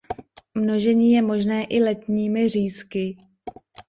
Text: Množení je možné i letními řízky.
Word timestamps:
Množení 0.53 1.11
je 1.13 1.21
možné 1.21 1.63
i 1.63 1.79
letními 1.83 2.49
řízky. 2.49 3.17